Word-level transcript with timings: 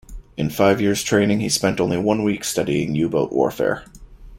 In 0.35 0.49
five 0.49 0.81
years' 0.81 1.03
training 1.03 1.41
he 1.41 1.49
spent 1.49 1.79
only 1.79 1.95
one 1.99 2.23
week 2.23 2.43
studying 2.43 2.95
U-boat 2.95 3.31
warfare. 3.31 3.85